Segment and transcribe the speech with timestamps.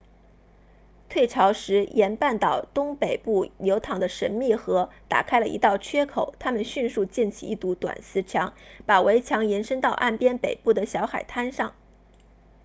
[1.09, 8.55] 退潮时沿半岛东北部流淌的神秘河打开了一道缺口他们迅速建起一堵短石墙
[8.87, 11.75] 把围墙延伸到岸边北端的小海滩上